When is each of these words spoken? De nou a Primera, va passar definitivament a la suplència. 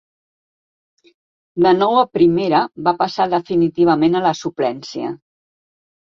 De 1.65 1.73
nou 1.81 1.97
a 2.03 2.05
Primera, 2.19 2.63
va 2.89 2.95
passar 3.03 3.29
definitivament 3.35 4.19
a 4.19 4.25
la 4.31 4.35
suplència. 4.43 5.15